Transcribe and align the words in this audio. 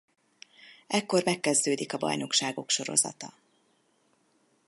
Ekkor 0.87 1.21
megkezdődik 1.25 1.93
a 1.93 1.97
bajnokságok 1.97 2.69
sorozata. 2.69 3.33